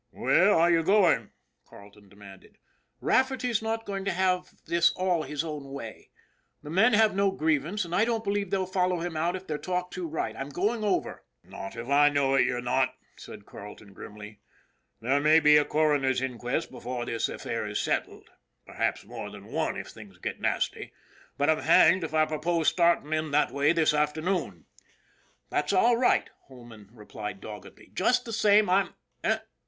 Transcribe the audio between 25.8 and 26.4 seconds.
right,"